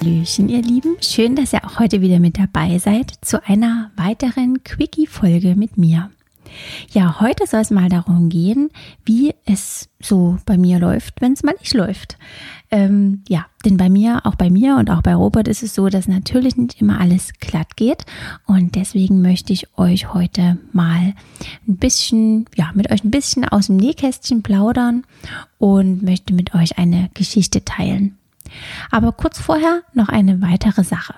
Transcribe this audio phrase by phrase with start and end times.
[0.00, 0.96] Hallöchen, ihr Lieben.
[1.02, 6.10] Schön, dass ihr auch heute wieder mit dabei seid zu einer weiteren Quickie-Folge mit mir.
[6.90, 8.70] Ja, heute soll es mal darum gehen,
[9.04, 12.16] wie es so bei mir läuft, wenn es mal nicht läuft.
[12.70, 15.88] Ähm, ja, denn bei mir, auch bei mir und auch bei Robert ist es so,
[15.88, 18.06] dass natürlich nicht immer alles glatt geht.
[18.46, 21.14] Und deswegen möchte ich euch heute mal
[21.68, 25.04] ein bisschen, ja, mit euch ein bisschen aus dem Nähkästchen plaudern
[25.58, 28.16] und möchte mit euch eine Geschichte teilen.
[28.90, 31.14] Aber kurz vorher noch eine weitere Sache.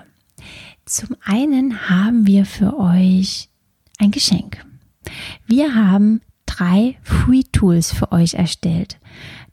[0.85, 3.49] Zum einen haben wir für euch
[3.99, 4.65] ein Geschenk.
[5.45, 8.99] Wir haben drei Free Tools für euch erstellt,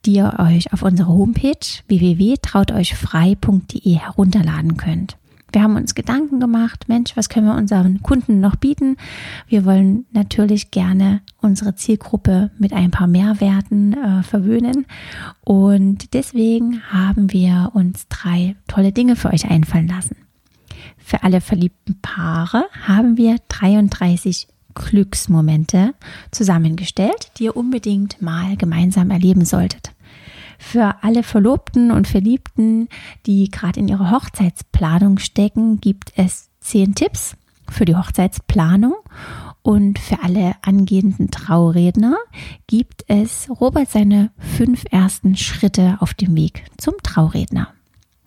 [0.04, 5.16] die ihr euch auf unserer Homepage www.trauteuchfrei.de herunterladen könnt.
[5.52, 8.96] Wir haben uns Gedanken gemacht, Mensch, was können wir unseren Kunden noch bieten?
[9.48, 14.86] Wir wollen natürlich gerne unsere Zielgruppe mit ein paar Mehrwerten äh, verwöhnen.
[15.44, 20.16] Und deswegen haben wir uns drei tolle Dinge für euch einfallen lassen.
[20.98, 25.94] Für alle verliebten Paare haben wir 33 Glücksmomente
[26.30, 29.92] zusammengestellt, die ihr unbedingt mal gemeinsam erleben solltet.
[30.62, 32.89] Für alle Verlobten und Verliebten,
[33.27, 37.34] die gerade in ihrer Hochzeitsplanung stecken, gibt es zehn Tipps
[37.69, 38.94] für die Hochzeitsplanung.
[39.62, 42.19] Und für alle angehenden Trauredner
[42.66, 47.69] gibt es Robert seine fünf ersten Schritte auf dem Weg zum Trauredner.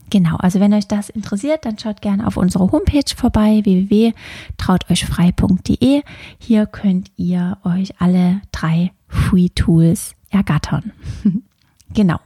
[0.10, 6.02] Genau, also wenn euch das interessiert, dann schaut gerne auf unsere Homepage vorbei, www.trauteuchfrei.de.
[6.40, 10.92] Hier könnt ihr euch alle drei Free Tools ergattern.
[11.94, 12.20] Genau.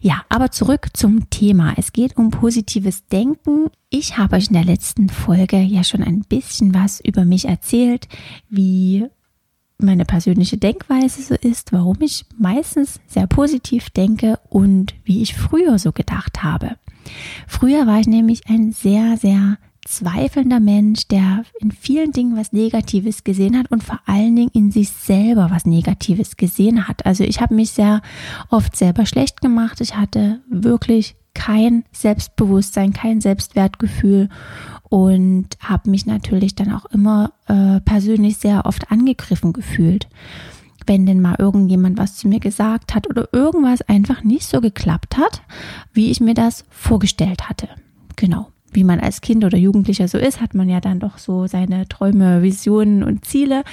[0.00, 1.74] Ja, aber zurück zum Thema.
[1.76, 3.66] Es geht um positives Denken.
[3.88, 8.08] Ich habe euch in der letzten Folge ja schon ein bisschen was über mich erzählt,
[8.48, 9.06] wie
[9.78, 15.78] meine persönliche Denkweise so ist, warum ich meistens sehr positiv denke und wie ich früher
[15.78, 16.76] so gedacht habe.
[17.46, 23.24] Früher war ich nämlich ein sehr, sehr zweifelnder Mensch, der in vielen Dingen was Negatives
[23.24, 27.06] gesehen hat und vor allen Dingen in sich selber was Negatives gesehen hat.
[27.06, 28.02] Also ich habe mich sehr
[28.50, 29.80] oft selber schlecht gemacht.
[29.80, 34.28] Ich hatte wirklich kein Selbstbewusstsein, kein Selbstwertgefühl
[34.88, 40.08] und habe mich natürlich dann auch immer äh, persönlich sehr oft angegriffen gefühlt.
[40.86, 45.16] Wenn denn mal irgendjemand was zu mir gesagt hat oder irgendwas einfach nicht so geklappt
[45.16, 45.42] hat,
[45.92, 47.68] wie ich mir das vorgestellt hatte.
[48.16, 51.46] Genau wie man als Kind oder Jugendlicher so ist, hat man ja dann doch so
[51.46, 53.64] seine Träume, Visionen und Ziele.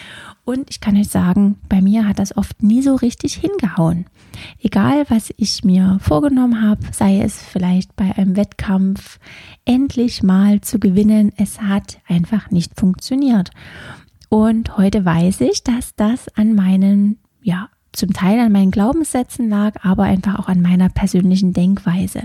[0.46, 4.06] Und ich kann euch sagen, bei mir hat das oft nie so richtig hingehauen.
[4.62, 9.20] Egal, was ich mir vorgenommen habe, sei es vielleicht bei einem Wettkampf
[9.66, 13.52] endlich mal zu gewinnen, es hat einfach nicht funktioniert.
[14.30, 19.84] Und heute weiß ich, dass das an meinen ja, zum Teil an meinen Glaubenssätzen lag,
[19.84, 22.24] aber einfach auch an meiner persönlichen Denkweise.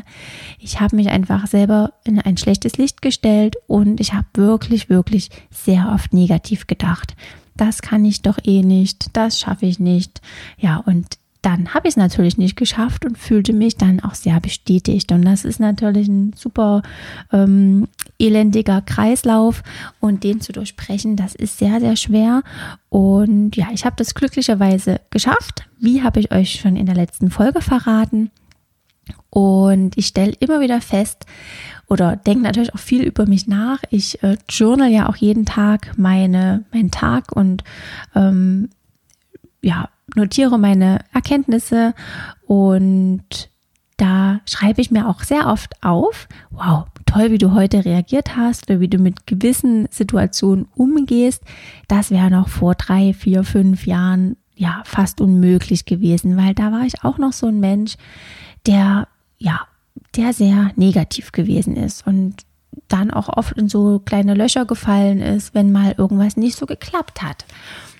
[0.58, 5.30] Ich habe mich einfach selber in ein schlechtes Licht gestellt und ich habe wirklich, wirklich
[5.50, 7.14] sehr oft negativ gedacht.
[7.56, 10.20] Das kann ich doch eh nicht, das schaffe ich nicht.
[10.58, 14.40] Ja, und dann habe ich es natürlich nicht geschafft und fühlte mich dann auch sehr
[14.40, 15.10] bestätigt.
[15.10, 16.82] Und das ist natürlich ein super
[17.32, 17.88] ähm,
[18.18, 19.64] elendiger Kreislauf
[19.98, 22.42] und den zu durchbrechen, das ist sehr, sehr schwer.
[22.88, 25.68] Und ja, ich habe das glücklicherweise geschafft.
[25.80, 28.30] Wie habe ich euch schon in der letzten Folge verraten?
[29.30, 31.26] Und ich stelle immer wieder fest
[31.88, 33.80] oder denke natürlich auch viel über mich nach.
[33.90, 37.64] Ich äh, journal ja auch jeden Tag meine, meinen Tag und
[38.14, 38.70] ähm,
[39.60, 41.94] ja, notiere meine Erkenntnisse
[42.46, 43.50] und
[43.96, 48.68] da schreibe ich mir auch sehr oft auf, wow, toll, wie du heute reagiert hast
[48.68, 51.42] oder wie du mit gewissen Situationen umgehst.
[51.88, 56.82] Das wäre noch vor drei, vier, fünf Jahren ja fast unmöglich gewesen, weil da war
[56.82, 57.96] ich auch noch so ein Mensch,
[58.66, 59.66] der ja,
[60.16, 62.44] der sehr negativ gewesen ist und
[62.88, 67.22] dann auch oft in so kleine Löcher gefallen ist, wenn mal irgendwas nicht so geklappt
[67.22, 67.44] hat.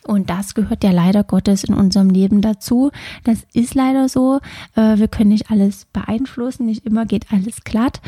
[0.06, 2.90] Und das gehört ja leider Gottes in unserem Leben dazu.
[3.24, 4.40] Das ist leider so.
[4.74, 8.00] Äh, wir können nicht alles beeinflussen, nicht immer geht alles glatt.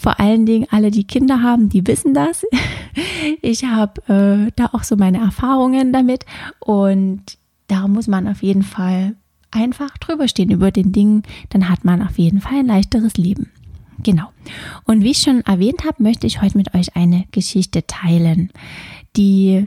[0.00, 2.44] Vor allen Dingen alle, die Kinder haben, die wissen das.
[3.42, 6.26] Ich habe äh, da auch so meine Erfahrungen damit
[6.58, 7.22] und
[7.68, 9.14] da muss man auf jeden Fall
[9.50, 13.50] einfach drüber stehen über den Dingen, dann hat man auf jeden Fall ein leichteres Leben.
[14.02, 14.32] Genau.
[14.84, 18.50] Und wie ich schon erwähnt habe, möchte ich heute mit euch eine Geschichte teilen,
[19.16, 19.66] die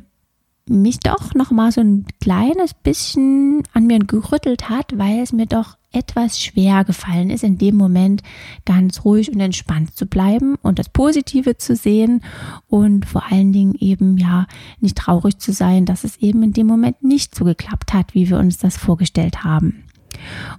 [0.69, 5.45] mich doch noch mal so ein kleines bisschen an mir gerüttelt hat, weil es mir
[5.45, 8.23] doch etwas schwer gefallen ist, in dem Moment
[8.65, 12.21] ganz ruhig und entspannt zu bleiben und das Positive zu sehen
[12.67, 14.47] und vor allen Dingen eben ja
[14.79, 18.29] nicht traurig zu sein, dass es eben in dem Moment nicht so geklappt hat, wie
[18.29, 19.82] wir uns das vorgestellt haben.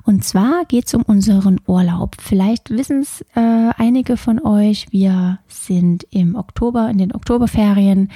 [0.04, 2.16] Und zwar geht es um unseren Urlaub.
[2.20, 8.10] Vielleicht wissen es äh, einige von euch, wir sind im Oktober, in den Oktoberferien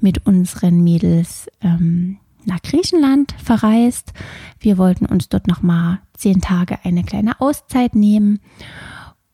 [0.00, 4.12] mit unseren Mädels ähm, nach Griechenland verreist.
[4.58, 8.40] Wir wollten uns dort nochmal zehn Tage eine kleine Auszeit nehmen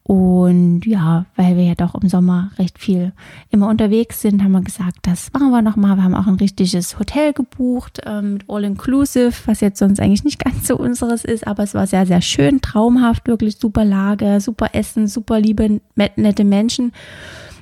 [0.06, 3.12] und ja, weil wir ja doch im Sommer recht viel
[3.48, 5.96] immer unterwegs sind, haben wir gesagt, das machen wir nochmal.
[5.96, 10.38] Wir haben auch ein richtiges Hotel gebucht ähm, mit All-Inclusive, was jetzt sonst eigentlich nicht
[10.44, 14.74] ganz so unseres ist, aber es war sehr, sehr schön, traumhaft, wirklich super Lage, super
[14.74, 16.92] Essen, super liebe, nette Menschen,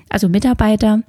[0.08, 1.02] also Mitarbeiter.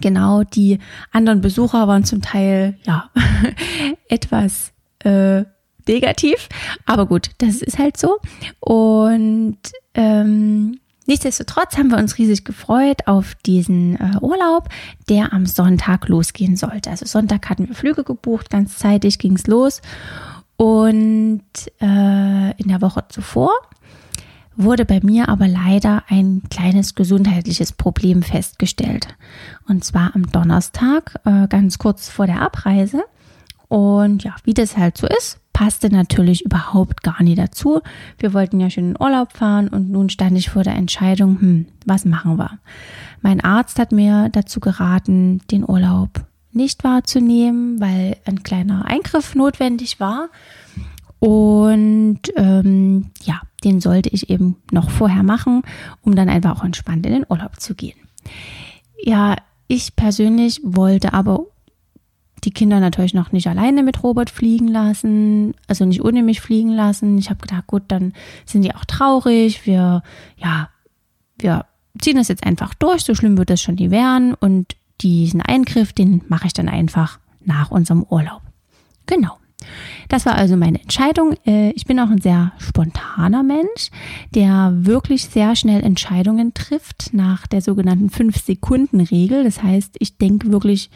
[0.00, 0.78] Genau, die
[1.12, 3.10] anderen Besucher waren zum Teil ja
[4.08, 5.44] etwas äh,
[5.88, 6.48] negativ,
[6.86, 8.18] aber gut, das ist halt so.
[8.60, 9.58] Und
[9.94, 14.68] ähm, Nichtsdestotrotz haben wir uns riesig gefreut auf diesen äh, Urlaub,
[15.08, 16.90] der am Sonntag losgehen sollte.
[16.90, 19.80] Also Sonntag hatten wir Flüge gebucht, ganz zeitig ging es los.
[20.58, 21.40] Und
[21.80, 23.52] äh, in der Woche zuvor
[24.54, 29.08] wurde bei mir aber leider ein kleines gesundheitliches Problem festgestellt.
[29.66, 33.02] Und zwar am Donnerstag, äh, ganz kurz vor der Abreise.
[33.68, 37.80] Und ja, wie das halt so ist, passte natürlich überhaupt gar nie dazu.
[38.16, 41.66] Wir wollten ja schön in Urlaub fahren und nun stand ich vor der Entscheidung, hm,
[41.84, 42.60] was machen wir?
[43.22, 46.10] Mein Arzt hat mir dazu geraten, den Urlaub
[46.52, 50.28] nicht wahrzunehmen, weil ein kleiner Eingriff notwendig war.
[51.18, 55.62] Und ähm, ja, den sollte ich eben noch vorher machen,
[56.02, 57.98] um dann einfach auch entspannt in den Urlaub zu gehen.
[59.02, 59.34] Ja,
[59.66, 61.46] ich persönlich wollte aber
[62.48, 66.70] die Kinder natürlich noch nicht alleine mit Robert fliegen lassen, also nicht ohne mich fliegen
[66.70, 67.18] lassen.
[67.18, 68.14] Ich habe gedacht, gut, dann
[68.46, 69.66] sind die auch traurig.
[69.66, 70.02] Wir,
[70.38, 70.70] ja,
[71.38, 71.66] wir
[72.00, 73.02] ziehen das jetzt einfach durch.
[73.02, 74.32] So schlimm wird es schon nie werden.
[74.32, 78.40] Und diesen Eingriff, den mache ich dann einfach nach unserem Urlaub.
[79.04, 79.36] Genau.
[80.08, 81.34] Das war also meine Entscheidung.
[81.44, 83.90] Äh, ich bin auch ein sehr spontaner Mensch,
[84.34, 89.44] der wirklich sehr schnell Entscheidungen trifft nach der sogenannten 5-Sekunden-Regel.
[89.44, 90.88] Das heißt, ich denke wirklich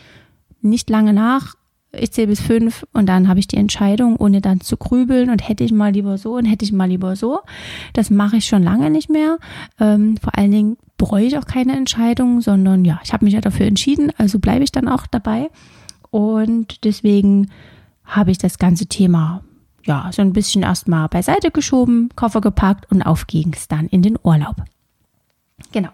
[0.63, 1.55] nicht lange nach.
[1.95, 5.47] Ich zähle bis fünf und dann habe ich die Entscheidung, ohne dann zu grübeln und
[5.47, 7.41] hätte ich mal lieber so und hätte ich mal lieber so.
[7.93, 9.39] Das mache ich schon lange nicht mehr.
[9.79, 13.43] Ähm, vor allen Dingen bereue ich auch keine Entscheidung, sondern ja, ich habe mich ja
[13.43, 15.51] dafür entschieden, also bleibe ich dann auch dabei.
[16.11, 17.51] Und deswegen
[18.05, 19.43] habe ich das ganze Thema
[19.85, 24.03] ja so ein bisschen erstmal beiseite geschoben, Koffer gepackt und auf ging es dann in
[24.03, 24.57] den Urlaub.
[25.73, 25.91] Genau.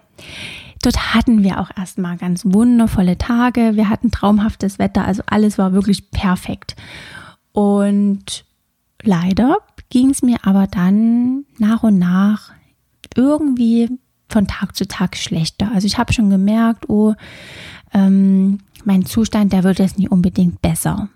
[0.81, 3.75] Dort hatten wir auch erstmal ganz wundervolle Tage.
[3.75, 6.75] Wir hatten traumhaftes Wetter, also alles war wirklich perfekt.
[7.51, 8.45] Und
[9.01, 9.57] leider
[9.89, 12.51] ging es mir aber dann nach und nach
[13.15, 13.89] irgendwie
[14.29, 15.71] von Tag zu Tag schlechter.
[15.73, 17.15] Also ich habe schon gemerkt, oh,
[17.93, 21.09] ähm, mein Zustand, der wird jetzt nicht unbedingt besser.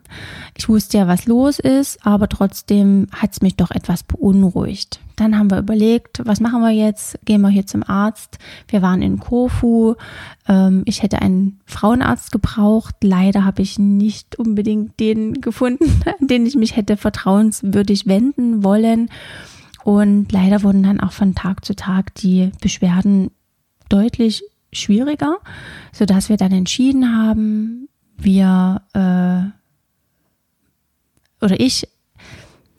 [0.56, 5.00] Ich wusste ja, was los ist, aber trotzdem hat es mich doch etwas beunruhigt.
[5.16, 7.18] Dann haben wir überlegt, was machen wir jetzt?
[7.26, 8.38] Gehen wir hier zum Arzt.
[8.68, 9.96] Wir waren in Kofu.
[10.48, 12.96] Ähm, ich hätte einen Frauenarzt gebraucht.
[13.02, 19.10] Leider habe ich nicht unbedingt den gefunden, an den ich mich hätte vertrauenswürdig wenden wollen.
[19.84, 23.32] Und leider wurden dann auch von Tag zu Tag die Beschwerden
[23.90, 25.38] deutlich schwieriger,
[25.92, 29.52] sodass wir dann entschieden haben, wir äh,
[31.44, 31.88] oder ich,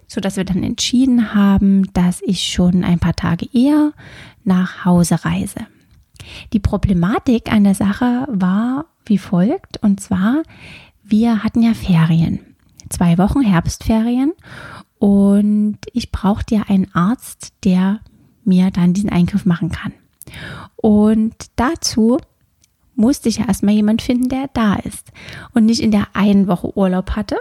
[0.08, 3.92] sodass wir dann entschieden haben, dass ich schon ein paar Tage eher
[4.44, 5.66] nach Hause reise.
[6.52, 10.42] Die Problematik an der Sache war wie folgt, und zwar,
[11.02, 12.40] wir hatten ja Ferien,
[12.88, 14.32] zwei Wochen Herbstferien,
[14.99, 18.01] und ich brauchte ja einen Arzt, der
[18.45, 19.93] mir dann diesen Eingriff machen kann.
[20.77, 22.19] Und dazu
[22.95, 25.11] musste ich ja erstmal jemand finden, der da ist
[25.53, 27.37] und nicht in der einen Woche Urlaub hatte,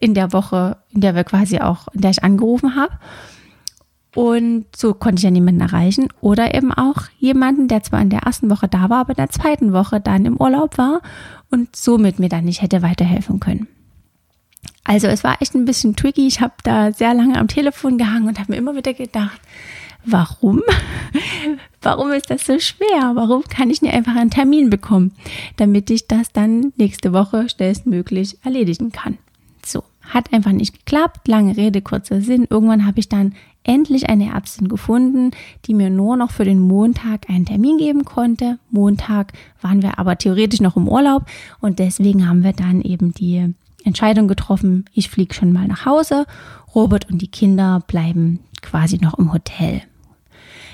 [0.00, 2.98] in der Woche, in der wir quasi auch, in der ich angerufen habe.
[4.14, 6.08] Und so konnte ich ja niemanden erreichen.
[6.20, 9.30] Oder eben auch jemanden, der zwar in der ersten Woche da war, aber in der
[9.30, 11.00] zweiten Woche dann im Urlaub war
[11.50, 13.66] und somit mir dann nicht hätte weiterhelfen können.
[14.84, 16.26] Also es war echt ein bisschen tricky.
[16.26, 19.40] Ich habe da sehr lange am Telefon gehangen und habe mir immer wieder gedacht,
[20.04, 20.62] warum?
[21.82, 23.12] warum ist das so schwer?
[23.14, 25.12] Warum kann ich nicht einfach einen Termin bekommen,
[25.56, 29.18] damit ich das dann nächste Woche schnellstmöglich erledigen kann?
[29.64, 31.28] So, hat einfach nicht geklappt.
[31.28, 32.46] Lange Rede, kurzer Sinn.
[32.50, 35.30] Irgendwann habe ich dann endlich eine Ärztin gefunden,
[35.64, 38.58] die mir nur noch für den Montag einen Termin geben konnte.
[38.70, 41.24] Montag waren wir aber theoretisch noch im Urlaub
[41.60, 46.26] und deswegen haben wir dann eben die Entscheidung getroffen, ich fliege schon mal nach Hause,
[46.74, 49.82] Robert und die Kinder bleiben quasi noch im Hotel.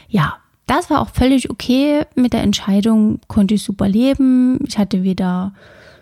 [0.09, 0.37] Ja,
[0.67, 4.59] das war auch völlig okay mit der Entscheidung, konnte ich super leben.
[4.67, 5.53] Ich hatte weder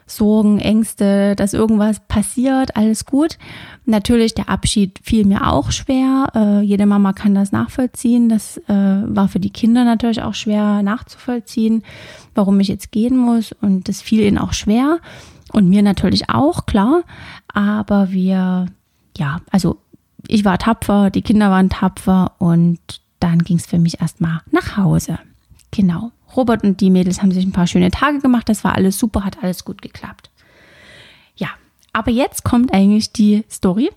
[0.06, 3.38] Sorgen, Ängste, dass irgendwas passiert, alles gut.
[3.84, 6.28] Natürlich, der Abschied fiel mir auch schwer.
[6.34, 8.28] Äh, jede Mama kann das nachvollziehen.
[8.28, 11.82] Das äh, war für die Kinder natürlich auch schwer nachzuvollziehen,
[12.34, 13.52] warum ich jetzt gehen muss.
[13.60, 14.98] Und das fiel ihnen auch schwer.
[15.52, 17.02] Und mir natürlich auch, klar.
[17.52, 18.66] Aber wir,
[19.16, 19.78] ja, also
[20.26, 22.78] ich war tapfer, die Kinder waren tapfer und
[23.20, 25.18] dann ging es für mich erstmal nach Hause.
[25.70, 26.12] Genau.
[26.36, 28.48] Robert und die Mädels haben sich ein paar schöne Tage gemacht.
[28.48, 30.30] Das war alles super, hat alles gut geklappt.
[31.36, 31.48] Ja,
[31.92, 33.90] aber jetzt kommt eigentlich die Story,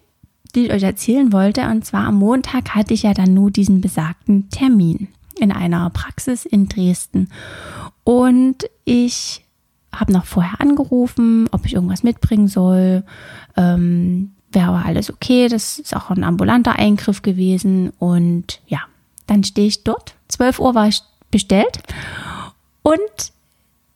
[0.55, 1.67] die ich euch erzählen wollte.
[1.69, 6.45] Und zwar am Montag hatte ich ja dann nur diesen besagten Termin in einer Praxis
[6.45, 7.29] in Dresden.
[8.03, 9.43] Und ich
[9.93, 13.03] habe noch vorher angerufen, ob ich irgendwas mitbringen soll.
[13.57, 15.47] Ähm, Wäre aber alles okay.
[15.47, 17.91] Das ist auch ein ambulanter Eingriff gewesen.
[17.99, 18.81] Und ja,
[19.27, 20.15] dann stehe ich dort.
[20.27, 21.79] 12 Uhr war ich bestellt.
[22.81, 23.31] Und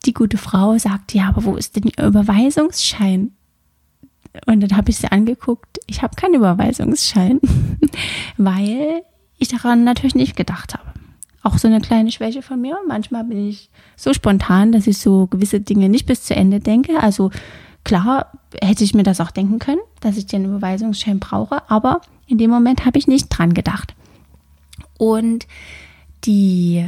[0.06, 3.32] die gute Frau sagt, ja, aber wo ist denn Ihr Überweisungsschein?
[4.46, 7.40] Und dann habe ich sie angeguckt, ich habe keinen Überweisungsschein,
[8.38, 9.04] weil
[9.38, 10.95] ich daran natürlich nicht gedacht habe.
[11.46, 12.76] Auch so eine kleine Schwäche von mir.
[12.88, 17.00] Manchmal bin ich so spontan, dass ich so gewisse Dinge nicht bis zu Ende denke.
[17.00, 17.30] Also
[17.84, 18.32] klar
[18.64, 22.50] hätte ich mir das auch denken können, dass ich den Überweisungsschein brauche, aber in dem
[22.50, 23.94] Moment habe ich nicht dran gedacht.
[24.98, 25.46] Und
[26.24, 26.84] die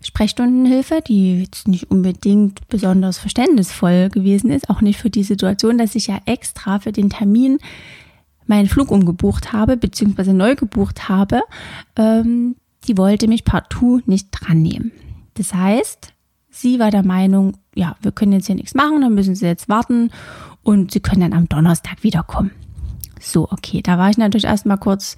[0.00, 5.94] Sprechstundenhilfe, die jetzt nicht unbedingt besonders verständnisvoll gewesen ist, auch nicht für die Situation, dass
[5.94, 7.58] ich ja extra für den Termin
[8.48, 11.42] meinen Flug umgebucht habe, beziehungsweise neu gebucht habe,
[11.94, 14.92] ähm, die wollte mich partout nicht dran nehmen.
[15.34, 16.12] Das heißt,
[16.50, 19.68] sie war der Meinung, ja, wir können jetzt hier nichts machen, dann müssen sie jetzt
[19.68, 20.10] warten
[20.62, 22.52] und sie können dann am Donnerstag wiederkommen.
[23.20, 25.16] So, okay, da war ich natürlich erstmal kurz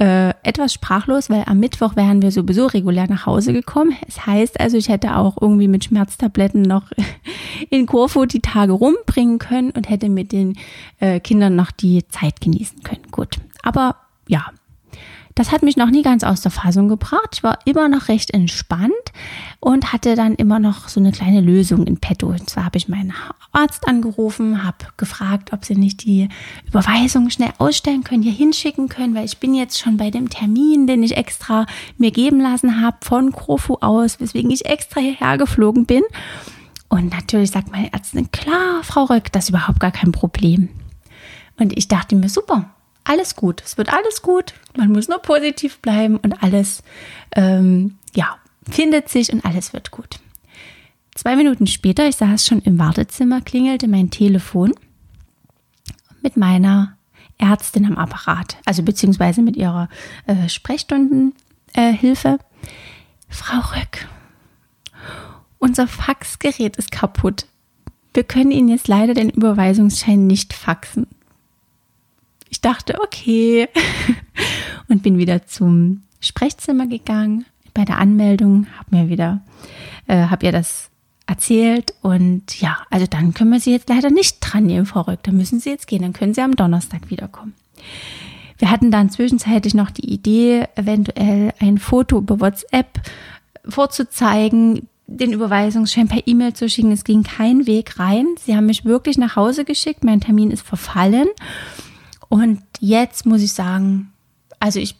[0.00, 3.94] äh, etwas sprachlos, weil am Mittwoch wären wir sowieso regulär nach Hause gekommen.
[4.08, 6.90] Es heißt also, ich hätte auch irgendwie mit Schmerztabletten noch
[7.70, 10.58] in Korfu die Tage rumbringen können und hätte mit den
[10.98, 13.02] äh, Kindern noch die Zeit genießen können.
[13.12, 14.46] Gut, aber ja,
[15.34, 17.30] das hat mich noch nie ganz aus der Fassung gebracht.
[17.32, 18.92] Ich war immer noch recht entspannt
[19.58, 22.28] und hatte dann immer noch so eine kleine Lösung in petto.
[22.28, 23.12] Und zwar habe ich meinen
[23.50, 26.28] Arzt angerufen, habe gefragt, ob sie nicht die
[26.68, 30.86] Überweisung schnell ausstellen können, hier hinschicken können, weil ich bin jetzt schon bei dem Termin,
[30.86, 31.66] den ich extra
[31.98, 36.04] mir geben lassen habe von Krofu aus, weswegen ich extra hierher geflogen bin.
[36.88, 40.68] Und natürlich sagt meine Ärztin, klar, Frau Röck, das ist überhaupt gar kein Problem.
[41.58, 42.73] Und ich dachte mir, super,
[43.04, 43.62] alles gut.
[43.64, 44.54] Es wird alles gut.
[44.76, 46.82] Man muss nur positiv bleiben und alles,
[47.36, 48.36] ähm, ja,
[48.68, 50.18] findet sich und alles wird gut.
[51.14, 54.74] Zwei Minuten später, ich saß schon im Wartezimmer, klingelte mein Telefon
[56.22, 56.96] mit meiner
[57.38, 59.88] Ärztin am Apparat, also beziehungsweise mit ihrer
[60.26, 62.28] äh, Sprechstundenhilfe.
[62.28, 62.38] Äh,
[63.28, 64.08] Frau Röck,
[65.58, 67.46] unser Faxgerät ist kaputt.
[68.12, 71.06] Wir können Ihnen jetzt leider den Überweisungsschein nicht faxen.
[72.54, 73.66] Ich dachte, okay.
[74.88, 77.46] Und bin wieder zum Sprechzimmer gegangen.
[77.74, 79.40] Bei der Anmeldung habe mir wieder,
[80.06, 80.88] äh, habe ihr das
[81.26, 85.24] erzählt und ja, also dann können wir sie jetzt leider nicht dran nehmen, Frau Röck.
[85.24, 86.02] Dann müssen sie jetzt gehen.
[86.02, 87.54] Dann können sie am Donnerstag wiederkommen.
[88.58, 93.00] Wir hatten dann zwischenzeitlich noch die Idee, eventuell ein Foto über WhatsApp
[93.68, 96.92] vorzuzeigen, den Überweisungsschein per E-Mail zu schicken.
[96.92, 98.26] Es ging kein Weg rein.
[98.38, 100.04] Sie haben mich wirklich nach Hause geschickt.
[100.04, 101.26] Mein Termin ist verfallen.
[102.86, 104.12] Jetzt muss ich sagen,
[104.60, 104.94] also ich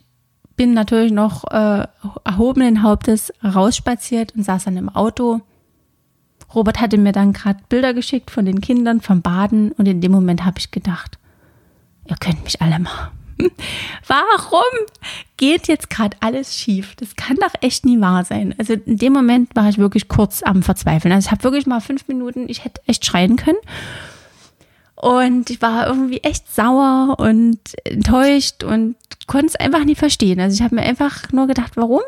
[0.57, 1.87] bin natürlich noch äh,
[2.25, 5.43] erhobenen Hauptes rausspaziert und saß dann im Auto.
[6.55, 10.13] Robert hatte mir dann gerade Bilder geschickt von den Kindern vom Baden und in dem
[10.13, 11.19] Moment habe ich gedacht,
[12.09, 13.11] ihr könnt mich alle mal.
[14.07, 14.63] Warum
[15.37, 16.97] geht jetzt gerade alles schief?
[16.97, 18.55] Das kann doch echt nie wahr sein.
[18.57, 21.13] Also in dem Moment war ich wirklich kurz am Verzweifeln.
[21.13, 23.59] Also ich habe wirklich mal fünf Minuten, ich hätte echt schreien können.
[25.05, 28.97] Und ich war irgendwie echt sauer und enttäuscht und
[29.27, 30.41] konnte es einfach nicht verstehen.
[30.41, 32.01] Also ich habe mir einfach nur gedacht, warum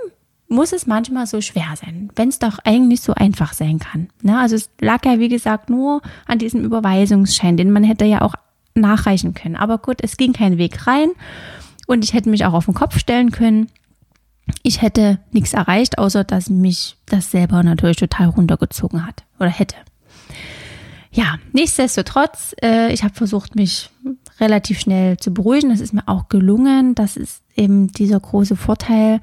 [0.49, 4.09] muss es manchmal so schwer sein, wenn es doch eigentlich so einfach sein kann.
[4.23, 4.39] Ne?
[4.39, 8.35] Also es lag ja, wie gesagt, nur an diesem Überweisungsschein, den man hätte ja auch
[8.75, 9.57] nachreichen können.
[9.57, 11.11] Aber gut, es ging kein Weg rein
[11.87, 13.69] und ich hätte mich auch auf den Kopf stellen können.
[14.63, 19.77] Ich hätte nichts erreicht, außer dass mich das selber natürlich total runtergezogen hat oder hätte.
[21.17, 23.91] Ja, nichtsdestotrotz, äh, ich habe versucht, mich
[24.39, 25.71] relativ schnell zu beruhigen.
[25.71, 26.95] Das ist mir auch gelungen.
[26.95, 29.23] Das ist eben dieser große Vorteil,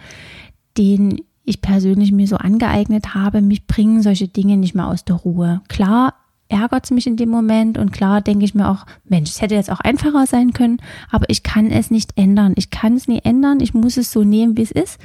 [0.75, 3.41] den ich persönlich mir so angeeignet habe.
[3.41, 5.61] Mich bringen solche Dinge nicht mehr aus der Ruhe.
[5.67, 6.15] Klar
[6.49, 9.53] ärgert es mich in dem Moment und klar denke ich mir auch, Mensch, es hätte
[9.53, 10.77] jetzt auch einfacher sein können,
[11.11, 12.53] aber ich kann es nicht ändern.
[12.55, 13.59] Ich kann es nie ändern.
[13.59, 14.99] Ich muss es so nehmen, wie es ist.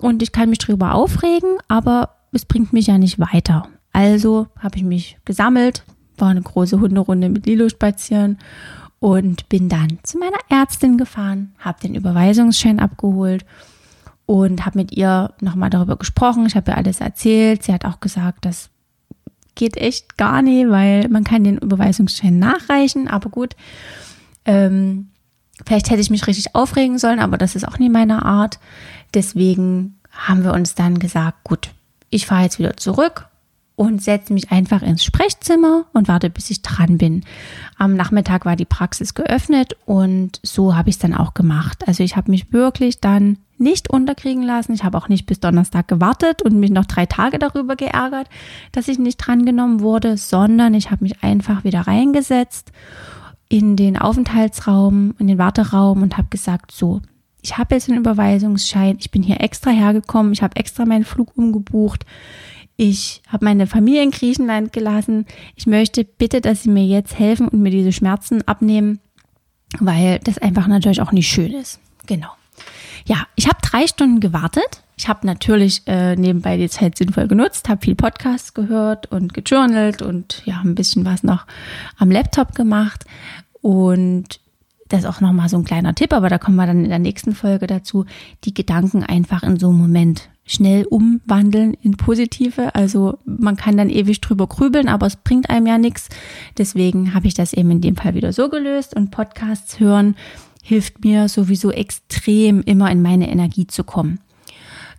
[0.00, 3.68] Und ich kann mich darüber aufregen, aber es bringt mich ja nicht weiter.
[3.92, 5.84] Also habe ich mich gesammelt,
[6.18, 8.38] war eine große Hunderunde mit Lilo spazieren
[8.98, 13.44] und bin dann zu meiner Ärztin gefahren, habe den Überweisungsschein abgeholt
[14.26, 16.46] und habe mit ihr nochmal darüber gesprochen.
[16.46, 17.62] Ich habe ihr alles erzählt.
[17.62, 18.70] Sie hat auch gesagt, das
[19.54, 23.56] geht echt gar nicht, weil man kann den Überweisungsschein nachreichen, aber gut.
[24.46, 25.10] Ähm,
[25.66, 28.58] vielleicht hätte ich mich richtig aufregen sollen, aber das ist auch nie meine Art.
[29.12, 31.70] Deswegen haben wir uns dann gesagt, gut,
[32.10, 33.28] ich fahre jetzt wieder zurück
[33.76, 37.24] und setze mich einfach ins Sprechzimmer und warte, bis ich dran bin.
[37.76, 41.82] Am Nachmittag war die Praxis geöffnet und so habe ich es dann auch gemacht.
[41.86, 44.74] Also ich habe mich wirklich dann nicht unterkriegen lassen.
[44.74, 48.28] Ich habe auch nicht bis Donnerstag gewartet und mich noch drei Tage darüber geärgert,
[48.72, 52.72] dass ich nicht drangenommen wurde, sondern ich habe mich einfach wieder reingesetzt
[53.48, 57.00] in den Aufenthaltsraum, in den Warteraum und habe gesagt, so,
[57.42, 61.36] ich habe jetzt einen Überweisungsschein, ich bin hier extra hergekommen, ich habe extra meinen Flug
[61.36, 62.06] umgebucht,
[62.76, 65.26] ich habe meine Familie in Griechenland gelassen.
[65.54, 69.00] Ich möchte bitte, dass Sie mir jetzt helfen und mir diese Schmerzen abnehmen,
[69.78, 71.78] weil das einfach natürlich auch nicht schön ist.
[72.06, 72.30] Genau.
[73.06, 74.82] Ja, ich habe drei Stunden gewartet.
[74.96, 80.02] Ich habe natürlich äh, nebenbei die Zeit sinnvoll genutzt, habe viel Podcasts gehört und gejournalt
[80.02, 81.46] und ja, ein bisschen was noch
[81.98, 83.04] am Laptop gemacht.
[83.60, 84.40] Und
[84.88, 86.98] das ist auch nochmal so ein kleiner Tipp, aber da kommen wir dann in der
[86.98, 88.04] nächsten Folge dazu,
[88.44, 92.74] die Gedanken einfach in so einem Moment schnell umwandeln in positive.
[92.74, 96.08] Also man kann dann ewig drüber grübeln, aber es bringt einem ja nichts.
[96.58, 100.16] Deswegen habe ich das eben in dem Fall wieder so gelöst und Podcasts hören
[100.64, 104.18] hilft mir sowieso extrem immer in meine Energie zu kommen.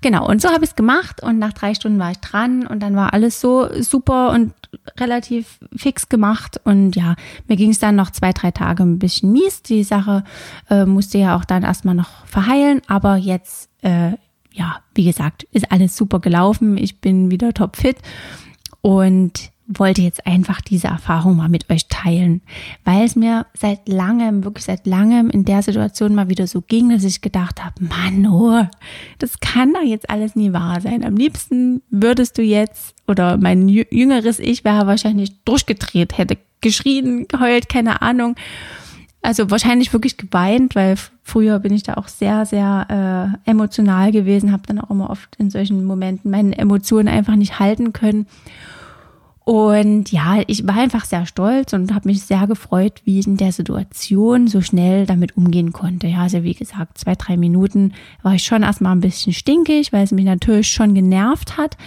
[0.01, 2.81] Genau, und so habe ich es gemacht und nach drei Stunden war ich dran und
[2.81, 4.53] dann war alles so super und
[4.99, 7.15] relativ fix gemacht und ja,
[7.47, 9.63] mir ging es dann noch zwei, drei Tage ein bisschen mies.
[9.63, 10.23] Die Sache
[10.69, 14.12] äh, musste ja auch dann erstmal noch verheilen, aber jetzt äh,
[14.56, 16.78] ja, wie gesagt, ist alles super gelaufen.
[16.78, 17.98] Ich bin wieder topfit
[18.82, 22.41] und wollte jetzt einfach diese Erfahrung mal mit euch teilen,
[22.84, 26.89] weil es mir seit langem, wirklich seit langem in der Situation mal wieder so ging,
[26.89, 28.63] dass ich gedacht habe, Mann, oh,
[29.18, 31.04] das kann doch jetzt alles nie wahr sein.
[31.04, 37.68] Am liebsten würdest du jetzt, oder mein jüngeres Ich wäre wahrscheinlich durchgedreht, hätte geschrien, geheult,
[37.68, 38.36] keine Ahnung.
[39.25, 44.51] Also wahrscheinlich wirklich geweint, weil früher bin ich da auch sehr, sehr äh, emotional gewesen,
[44.51, 48.27] habe dann auch immer oft in solchen Momenten meine Emotionen einfach nicht halten können.
[49.45, 53.38] Und ja, ich war einfach sehr stolz und habe mich sehr gefreut, wie ich in
[53.38, 56.07] der Situation so schnell damit umgehen konnte.
[56.07, 60.03] Ja, also wie gesagt, zwei, drei Minuten war ich schon erstmal ein bisschen stinkig, weil
[60.03, 61.77] es mich natürlich schon genervt hat,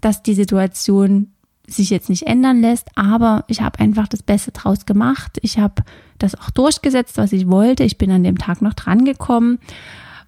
[0.00, 1.33] dass die Situation
[1.66, 5.38] sich jetzt nicht ändern lässt, aber ich habe einfach das Beste draus gemacht.
[5.42, 5.82] Ich habe
[6.18, 7.84] das auch durchgesetzt, was ich wollte.
[7.84, 9.58] Ich bin an dem Tag noch dran gekommen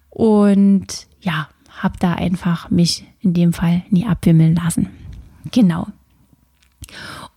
[0.09, 1.47] und ja,
[1.81, 4.89] habe da einfach mich in dem Fall nie abwimmeln lassen.
[5.51, 5.87] Genau.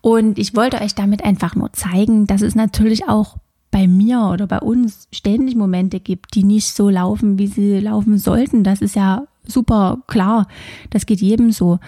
[0.00, 3.36] Und ich wollte euch damit einfach nur zeigen, dass es natürlich auch
[3.70, 8.18] bei mir oder bei uns ständig Momente gibt, die nicht so laufen, wie sie laufen
[8.18, 8.64] sollten.
[8.64, 10.48] Das ist ja super klar.
[10.90, 11.78] Das geht jedem so.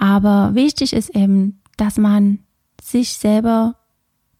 [0.00, 2.38] Aber wichtig ist eben, dass man
[2.82, 3.76] sich selber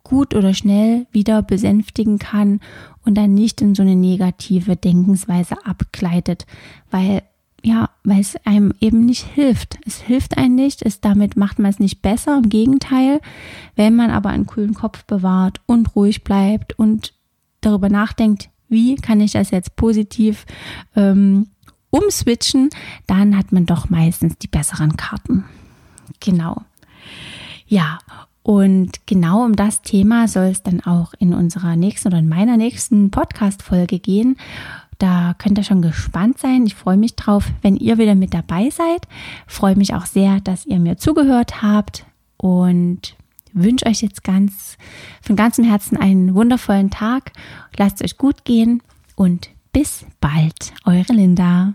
[0.03, 2.61] gut oder schnell wieder besänftigen kann
[3.05, 6.47] und dann nicht in so eine negative Denkensweise abgleitet,
[6.91, 7.23] weil
[7.63, 9.79] ja, weil es einem eben nicht hilft.
[9.85, 13.21] Es hilft einem nicht, es damit macht man es nicht besser, im Gegenteil,
[13.77, 17.13] wenn man aber einen kühlen Kopf bewahrt und ruhig bleibt und
[17.61, 20.47] darüber nachdenkt, wie kann ich das jetzt positiv
[20.97, 21.49] ähm,
[21.91, 22.71] umswitchen,
[23.07, 25.45] dann hat man doch meistens die besseren Karten.
[26.21, 26.63] Genau.
[27.67, 27.99] Ja,
[28.43, 32.57] und genau um das Thema soll es dann auch in unserer nächsten oder in meiner
[32.57, 34.37] nächsten Podcast-Folge gehen.
[34.99, 36.67] Da könnt ihr schon gespannt sein.
[36.67, 39.09] Ich freue mich drauf, wenn ihr wieder mit dabei seid.
[39.47, 42.05] Freue mich auch sehr, dass ihr mir zugehört habt
[42.37, 43.17] und
[43.53, 44.77] wünsche euch jetzt ganz
[45.23, 47.33] von ganzem Herzen einen wundervollen Tag.
[47.77, 48.83] Lasst es euch gut gehen
[49.17, 51.75] und bis bald, eure Linda.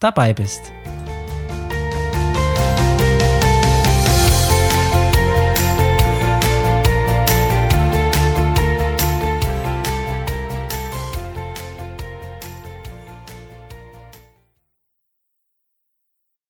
[0.00, 0.72] dabei bist.